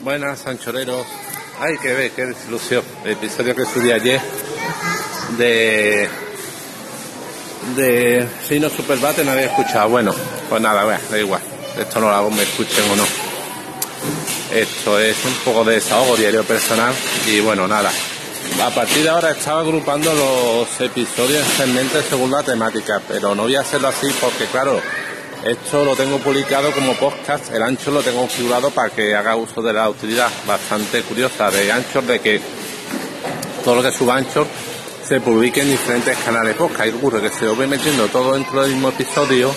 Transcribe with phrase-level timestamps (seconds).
[0.00, 1.04] Buenas, anchoreros.
[1.60, 2.84] Ay, que ve, qué desilusión.
[3.04, 4.20] El episodio que subí ayer
[5.36, 6.08] de.
[7.74, 9.88] de Sino Superbate no había escuchado.
[9.88, 10.14] Bueno,
[10.48, 11.42] pues nada, vea, da igual.
[11.76, 13.04] Esto no lo hago, me escuchen o no.
[14.54, 16.94] Esto es un poco de desahogo diario personal.
[17.26, 17.90] Y bueno, nada.
[18.64, 23.42] A partir de ahora estaba agrupando los episodios en segmentos según la temática, pero no
[23.42, 24.80] voy a hacerlo así porque, claro,
[25.44, 29.62] esto lo tengo publicado como podcast, el ancho lo tengo configurado para que haga uso
[29.62, 32.40] de la utilidad bastante curiosa de Anchor, de que
[33.64, 34.46] todo lo que suba Anchor
[35.06, 36.88] se publique en diferentes canales podcast.
[36.88, 39.54] Y ocurre que se lo voy metiendo todo dentro del mismo episodio,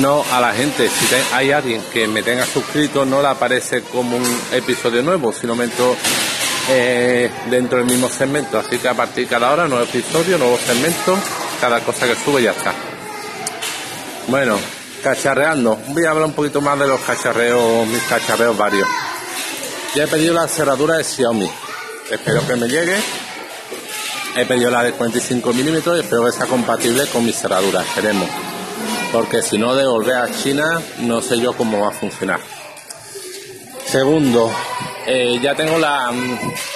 [0.00, 4.16] no a la gente, si hay alguien que me tenga suscrito, no le aparece como
[4.16, 5.94] un episodio nuevo, sino meto
[6.70, 8.58] eh, dentro del mismo segmento.
[8.58, 11.16] Así que a partir de cada hora, nuevo episodio, nuevo segmento,
[11.60, 12.72] cada cosa que sube ya está.
[14.28, 14.58] Bueno,
[15.02, 15.78] cacharreando.
[15.88, 18.88] Voy a hablar un poquito más de los cacharreos, mis cacharreos varios.
[19.94, 21.50] Ya he pedido la cerradura de Xiaomi.
[22.10, 22.96] Espero que me llegue.
[24.36, 27.82] He pedido la de 45 milímetros y espero que sea compatible con mi cerradura.
[27.82, 28.28] Esperemos.
[29.12, 32.40] Porque si no, de volver a China, no sé yo cómo va a funcionar.
[33.84, 34.50] Segundo,
[35.06, 36.10] eh, ya tengo la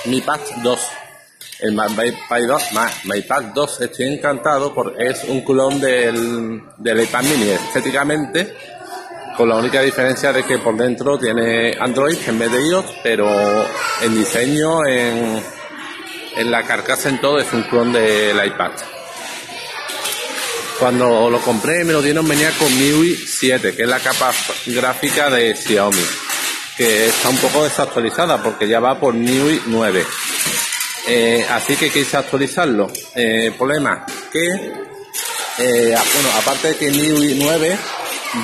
[0.05, 0.81] Mi Pad 2
[1.61, 2.63] el MyPad 2,
[3.05, 8.55] MyPad 2 estoy encantado porque es un clon del, del iPad mini estéticamente,
[9.37, 13.29] con la única diferencia de que por dentro tiene Android en vez de iOS, pero
[14.03, 15.43] en diseño, en,
[16.37, 18.73] en la carcasa, en todo, es un clon del iPad.
[20.79, 24.31] Cuando lo compré me lo dieron venía con MIUI 7, que es la capa
[24.67, 26.05] gráfica de Xiaomi,
[26.77, 30.05] que está un poco desactualizada porque ya va por MIUI 9.
[31.07, 32.91] Eh, así que quise actualizarlo.
[33.15, 34.47] Eh, problema que,
[35.59, 37.79] eh, bueno, aparte de que MIUI 9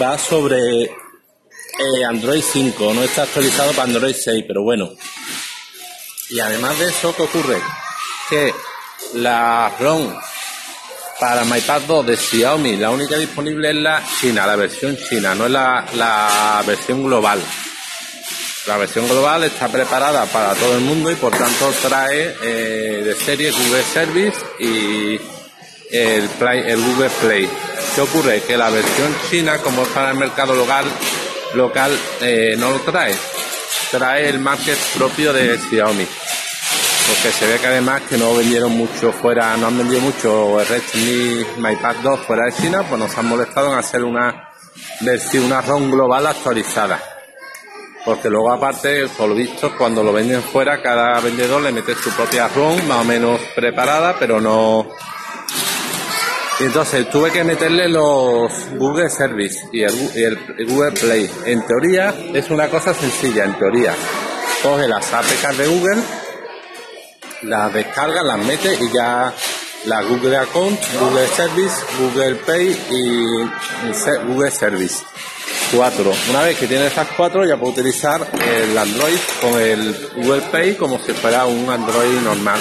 [0.01, 4.91] va sobre eh, Android 5, no está actualizado para Android 6, pero bueno.
[6.31, 7.59] Y además de eso, ¿qué ocurre?
[8.31, 8.55] Que
[9.15, 10.15] la ROM
[11.19, 15.47] para MyPad 2 de Xiaomi, la única disponible es la China, la versión china, no
[15.47, 17.41] es la, la versión global.
[18.67, 23.15] La versión global está preparada para todo el mundo y por tanto trae eh, de
[23.17, 25.21] serie Google Service y
[25.91, 27.51] el, Play, el Google Play.
[27.93, 28.41] ¿Qué ocurre?
[28.43, 30.85] Que la versión china, como es para el mercado local,
[31.55, 31.91] local
[32.21, 33.17] eh, no lo trae.
[33.91, 36.07] Trae el market propio de Xiaomi.
[37.09, 40.69] Porque se ve que además que no vendieron mucho fuera, no han vendido mucho el
[40.69, 44.51] Redmi MyPad 2 fuera de China, pues nos han molestado en hacer una
[45.01, 47.12] versión, una ROM global actualizada
[48.05, 52.11] porque luego aparte, por lo visto, cuando lo venden fuera, cada vendedor le mete su
[52.11, 54.89] propia ROM más o menos preparada, pero no...
[56.61, 61.31] Y entonces tuve que meterle los Google Service y el, Google Play.
[61.47, 63.95] En teoría es una cosa sencilla, en teoría.
[64.63, 66.03] Coge las APKs de Google,
[67.43, 69.33] las descarga, las mete y ya
[69.87, 75.03] la Google Account, Google Service, Google Pay y Google Service
[75.73, 76.13] cuatro.
[76.31, 80.75] Una vez que tiene esas cuatro ya puedo utilizar el Android con el Google Pay
[80.77, 82.61] como si fuera un Android normal.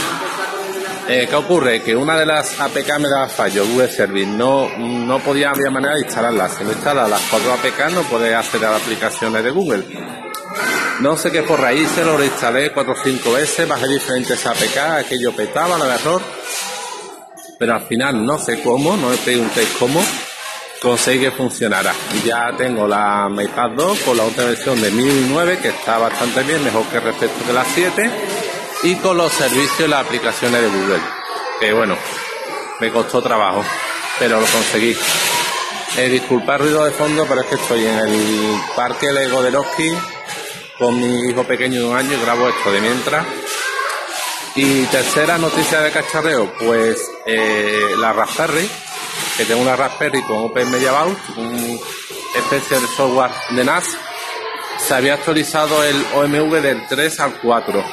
[1.07, 1.81] Eh, ¿Qué ocurre?
[1.81, 4.25] Que una de las APK me daba fallo, Google Service.
[4.27, 6.53] No, no podía, había manera de instalarlas.
[6.53, 9.85] Si no instalas las cuatro APK no puedes acceder a las aplicaciones de Google.
[11.01, 14.77] No sé qué por raíz se lo reinstalé cuatro o cinco veces, bajé diferentes APK,
[14.99, 16.21] aquello petaba, la error.
[17.57, 20.01] Pero al final no sé cómo, no me preguntéis cómo
[20.81, 21.93] conseguí que funcionara.
[22.25, 26.63] Ya tengo la MyPad 2 con la otra versión de 1009 que está bastante bien,
[26.63, 28.11] mejor que respecto de la 7
[28.83, 31.01] y con los servicios y las aplicaciones de Google.
[31.59, 31.95] Que bueno,
[32.79, 33.63] me costó trabajo,
[34.17, 34.97] pero lo conseguí.
[35.97, 39.51] Eh, disculpa el ruido de fondo, pero es que estoy en el parque Lego de
[39.51, 39.91] Roski
[40.79, 43.25] con mi hijo pequeño de un año y grabo esto de mientras.
[44.55, 48.67] Y tercera noticia de cacharreo, pues eh, la Raspberry
[49.37, 51.79] que tengo una Raspberry con Open Media Vault, un
[52.35, 53.97] especie de software de NAS,
[54.77, 57.83] se había actualizado el OMV del 3 al 4.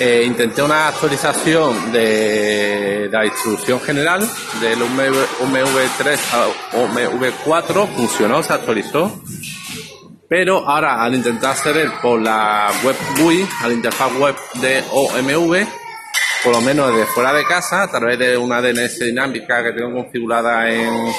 [0.00, 4.20] Eh, intenté una actualización de la distribución general
[4.60, 9.20] del OMV3 al OMV4, funcionó, se actualizó.
[10.28, 15.66] Pero ahora al intentar acceder por la web GUI, a la interfaz web de OMV,
[16.42, 19.92] por lo menos desde fuera de casa, a través de una DNS dinámica que tengo
[20.02, 21.12] configurada en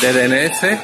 [0.00, 0.78] DNS,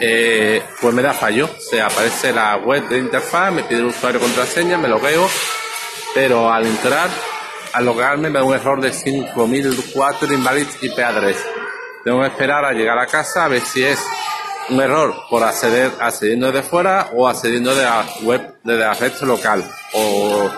[0.00, 1.48] eh, pues me da fallo.
[1.58, 5.28] Se aparece la web de interfaz, me pide el usuario contraseña, me logueo,
[6.14, 7.10] pero al entrar,
[7.72, 11.44] al logarme me da un error de 5004 invalid IP address.
[12.04, 13.98] Tengo que esperar a llegar a casa a ver si es
[14.70, 19.12] un error por acceder accediendo desde fuera o accediendo de la web desde la red
[19.22, 19.64] local
[19.94, 20.50] o,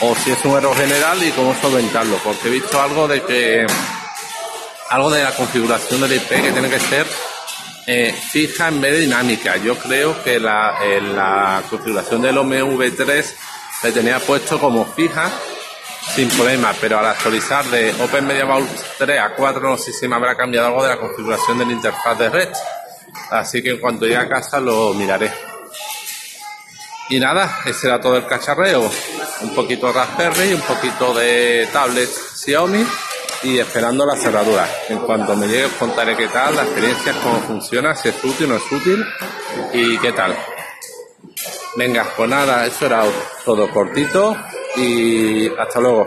[0.00, 3.66] o si es un error general y cómo solventarlo porque he visto algo de que
[4.90, 7.06] algo de la configuración del IP que tiene que ser
[7.86, 13.24] eh, fija en vez de dinámica yo creo que la, en la configuración del OMV3
[13.84, 15.30] le tenía puesto como fija
[16.12, 20.06] sin problema, pero al actualizar de Open Media Vault 3 a 4 no sé si
[20.06, 22.48] me habrá cambiado algo de la configuración de la interfaz de red.
[23.30, 25.53] Así que en cuanto llegue a casa lo miraré.
[27.10, 28.90] Y nada, ese era todo el cacharreo.
[29.42, 32.84] Un poquito de Raspberry, un poquito de tablet Xiaomi
[33.42, 34.68] y esperando la cerradura.
[34.88, 38.46] En cuanto me llegue os contaré qué tal, la experiencia, cómo funciona, si es útil
[38.46, 39.04] o no es útil
[39.72, 40.34] y qué tal.
[41.76, 43.04] Venga, pues nada, eso era
[43.44, 44.36] todo cortito
[44.76, 46.06] y hasta luego.